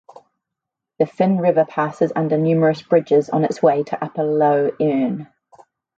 The 0.97 1.05
Finn 1.05 1.37
River 1.37 1.63
passes 1.63 2.11
under 2.15 2.35
numerous 2.35 2.81
bridges 2.81 3.29
on 3.29 3.45
its 3.45 3.61
way 3.61 3.83
to 3.83 4.03
Upper 4.03 4.23
Lough 4.23 4.71
Erne. 4.81 5.27